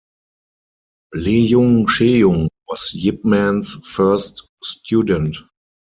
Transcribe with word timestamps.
Leung 1.13 1.87
Sheung 1.87 2.47
was 2.67 2.91
Yip 2.95 3.23
Man's 3.23 3.75
first 3.87 4.47
student. 4.63 5.37